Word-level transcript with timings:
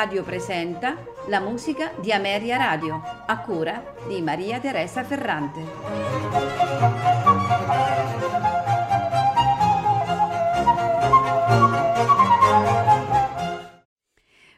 Radio 0.00 0.22
presenta 0.22 0.96
la 1.26 1.40
musica 1.40 1.92
di 2.00 2.10
Ameria 2.10 2.56
Radio, 2.56 3.02
a 3.26 3.38
cura 3.40 3.96
di 4.08 4.22
Maria 4.22 4.58
Teresa 4.58 5.04
Ferrante. 5.04 5.60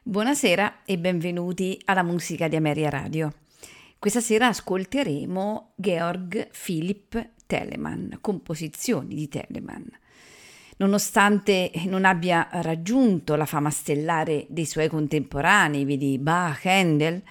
Buonasera 0.05 0.85
e 0.85 0.97
benvenuti 0.97 1.81
alla 1.87 2.05
musica 2.05 2.47
di 2.47 2.55
Ameria 2.55 2.91
Radio. 2.91 3.33
Questa 3.99 4.21
sera 4.21 4.47
ascolteremo 4.47 5.73
Georg 5.75 6.51
Philipp 6.53 7.17
Telemann, 7.47 8.13
composizioni 8.21 9.17
di 9.17 9.27
Telemann. 9.27 9.87
Nonostante 10.83 11.71
non 11.87 12.05
abbia 12.05 12.49
raggiunto 12.51 13.37
la 13.37 13.47
fama 13.47 13.71
stellare 13.71 14.47
dei 14.49 14.67
suoi 14.67 14.89
contemporanei, 14.89 15.85
vedi 15.85 16.19
Bach, 16.19 16.67
Handel, 16.67 17.23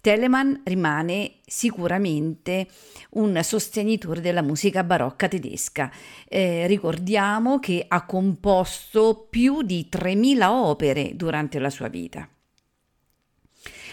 Telemann 0.00 0.54
rimane 0.64 1.34
sicuramente 1.44 2.66
un 3.10 3.38
sostenitore 3.42 4.22
della 4.22 4.40
musica 4.40 4.84
barocca 4.84 5.28
tedesca. 5.28 5.92
Eh, 6.26 6.66
ricordiamo 6.66 7.58
che 7.58 7.84
ha 7.86 8.06
composto 8.06 9.26
più 9.28 9.60
di 9.60 9.86
3.000 9.92 10.42
opere 10.44 11.14
durante 11.14 11.58
la 11.58 11.68
sua 11.68 11.88
vita. 11.88 12.26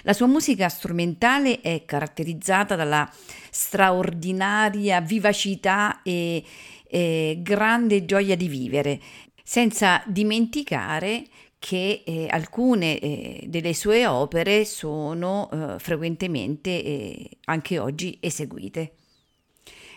La 0.04 0.14
sua 0.14 0.28
musica 0.28 0.68
strumentale 0.70 1.60
è 1.62 1.84
caratterizzata 1.86 2.76
dalla 2.76 3.10
straordinaria 3.50 5.00
vivacità 5.02 6.02
e, 6.02 6.44
e 6.92 7.40
grande 7.42 8.04
gioia 8.04 8.36
di 8.36 8.50
vivere, 8.50 9.00
senza 9.42 10.04
dimenticare 10.06 11.24
che 11.58 12.04
eh, 12.06 12.28
alcune 12.30 13.00
eh, 13.00 13.46
delle 13.48 13.74
sue 13.74 14.06
opere 14.06 14.66
sono 14.66 15.50
eh, 15.52 15.80
frequentemente 15.80 16.84
eh, 16.84 17.30
anche 17.46 17.80
oggi 17.80 18.18
eseguite. 18.20 18.96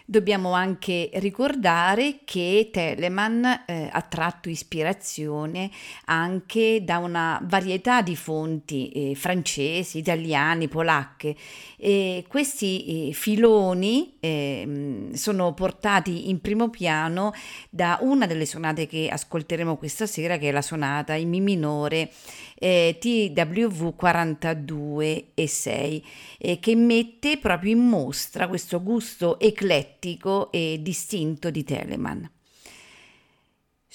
Dobbiamo 0.06 0.52
anche 0.52 1.08
ricordare 1.14 2.20
che 2.26 2.68
Telemann 2.70 3.42
eh, 3.64 3.88
ha 3.90 4.02
tratto 4.02 4.50
ispirazione 4.50 5.70
anche 6.04 6.84
da 6.84 6.98
una 6.98 7.40
varietà 7.44 8.02
di 8.02 8.14
fonti 8.14 8.90
eh, 8.90 9.14
francesi, 9.14 9.96
italiane, 9.96 10.68
polacche. 10.68 11.34
E 11.78 12.22
questi 12.28 13.08
eh, 13.08 13.12
filoni 13.14 14.16
ehm, 14.20 15.12
sono 15.12 15.54
portati 15.54 16.28
in 16.28 16.38
primo 16.42 16.68
piano 16.68 17.32
da 17.70 17.96
una 18.02 18.26
delle 18.26 18.44
sonate 18.44 18.86
che 18.86 19.08
ascolteremo 19.10 19.78
questa 19.78 20.04
sera, 20.04 20.36
che 20.36 20.50
è 20.50 20.52
la 20.52 20.60
sonata 20.60 21.14
in 21.14 21.30
Mi 21.30 21.40
minore 21.40 22.10
eh, 22.58 22.96
TWV 22.98 23.94
42 23.94 25.32
e 25.34 25.46
6, 25.46 26.04
eh, 26.38 26.58
che 26.58 26.76
mette 26.76 27.38
proprio 27.38 27.72
in 27.72 27.80
mostra 27.80 28.48
questo 28.48 28.82
gusto 28.82 29.38
eclettico 29.38 30.50
e 30.52 30.78
distinto 30.82 31.50
di 31.50 31.64
Telemann. 31.64 32.24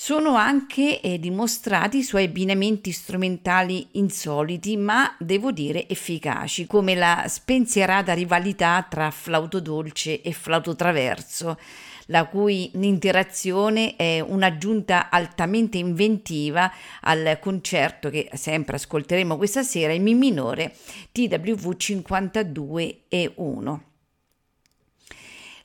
Sono 0.01 0.35
anche 0.35 1.01
eh, 1.01 1.19
dimostrati 1.19 1.97
i 1.97 2.03
suoi 2.03 2.23
abbinamenti 2.23 2.93
strumentali 2.93 3.85
insoliti, 3.91 4.77
ma 4.77 5.13
devo 5.19 5.51
dire 5.51 5.89
efficaci, 5.89 6.65
come 6.67 6.95
la 6.95 7.25
spensierata 7.27 8.13
rivalità 8.13 8.87
tra 8.89 9.11
flauto 9.11 9.59
dolce 9.59 10.21
e 10.21 10.31
flauto 10.31 10.73
traverso, 10.73 11.59
la 12.05 12.27
cui 12.27 12.71
interazione 12.75 13.97
è 13.97 14.21
un'aggiunta 14.21 15.09
altamente 15.09 15.77
inventiva 15.77 16.71
al 17.01 17.37
concerto 17.41 18.09
che 18.09 18.29
sempre 18.35 18.77
ascolteremo 18.77 19.35
questa 19.35 19.63
sera 19.63 19.91
in 19.91 20.03
Mi 20.03 20.13
minore 20.13 20.77
TWV 21.11 21.75
52 21.75 23.01
e 23.09 23.33
1. 23.35 23.83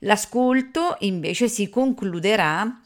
L'ascolto 0.01 0.97
invece 0.99 1.49
si 1.49 1.71
concluderà 1.71 2.81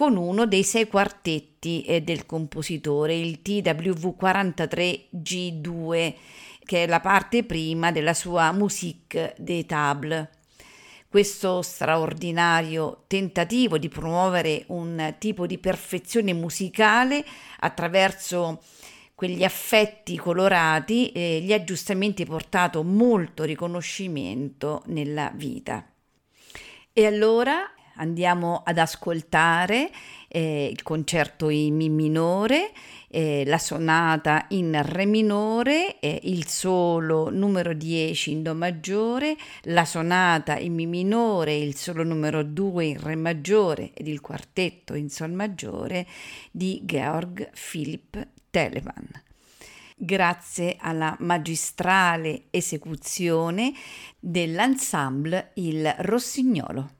con 0.00 0.16
uno 0.16 0.46
dei 0.46 0.64
sei 0.64 0.86
quartetti 0.86 1.82
eh, 1.82 2.00
del 2.00 2.24
compositore, 2.24 3.14
il 3.14 3.42
TWV 3.42 4.16
43 4.16 5.08
G2, 5.14 6.14
che 6.64 6.84
è 6.84 6.86
la 6.86 7.00
parte 7.00 7.44
prima 7.44 7.92
della 7.92 8.14
sua 8.14 8.50
Musique 8.52 9.34
des 9.36 9.66
Tables 9.66 10.28
questo 11.06 11.60
straordinario 11.60 13.02
tentativo 13.08 13.76
di 13.76 13.90
promuovere 13.90 14.64
un 14.68 15.16
tipo 15.18 15.44
di 15.44 15.58
perfezione 15.58 16.32
musicale 16.32 17.22
attraverso 17.58 18.62
quegli 19.14 19.44
affetti 19.44 20.16
colorati 20.16 21.12
e 21.12 21.40
gli 21.42 21.52
aggiustamenti 21.52 22.24
portato 22.24 22.82
molto 22.82 23.42
riconoscimento 23.42 24.82
nella 24.86 25.30
vita. 25.34 25.84
E 26.92 27.06
allora 27.06 27.70
andiamo 28.00 28.62
ad 28.64 28.78
ascoltare 28.78 29.90
eh, 30.28 30.68
il 30.70 30.82
concerto 30.82 31.48
in 31.48 31.76
Mi 31.76 31.88
minore 31.88 32.72
eh, 33.12 33.42
la 33.44 33.58
sonata 33.58 34.46
in 34.50 34.80
Re 34.84 35.04
minore, 35.04 35.98
eh, 35.98 36.20
il 36.24 36.46
solo 36.46 37.28
numero 37.28 37.74
10 37.74 38.30
in 38.30 38.42
Do 38.42 38.54
maggiore, 38.54 39.36
la 39.62 39.84
sonata 39.84 40.56
in 40.56 40.74
Mi 40.74 40.86
minore, 40.86 41.56
il 41.56 41.74
solo 41.74 42.04
numero 42.04 42.44
2 42.44 42.84
in 42.84 43.00
Re 43.00 43.16
maggiore 43.16 43.90
ed 43.94 44.06
il 44.06 44.20
quartetto 44.20 44.94
in 44.94 45.10
Sol 45.10 45.32
maggiore 45.32 46.06
di 46.52 46.82
Georg 46.84 47.50
Philipp 47.52 48.16
Telemann 48.50 49.04
grazie 50.02 50.76
alla 50.80 51.14
magistrale 51.18 52.44
esecuzione 52.48 53.74
dell'ensemble 54.18 55.50
Il 55.56 55.94
Rossignolo. 55.98 56.99